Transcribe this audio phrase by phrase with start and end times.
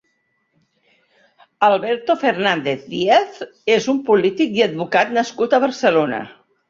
[1.67, 3.37] Alberto Fernández Díaz
[3.75, 6.25] és un polític i advocat nascut a Barcelona.